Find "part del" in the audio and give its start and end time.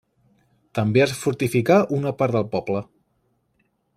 2.23-2.49